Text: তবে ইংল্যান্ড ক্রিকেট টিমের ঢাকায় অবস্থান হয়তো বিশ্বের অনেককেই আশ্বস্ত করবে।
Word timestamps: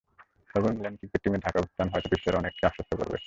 তবে 0.49 0.67
ইংল্যান্ড 0.69 0.97
ক্রিকেট 0.99 1.19
টিমের 1.23 1.43
ঢাকায় 1.45 1.61
অবস্থান 1.61 1.87
হয়তো 1.89 2.07
বিশ্বের 2.11 2.39
অনেককেই 2.39 2.67
আশ্বস্ত 2.69 2.91
করবে। 2.99 3.17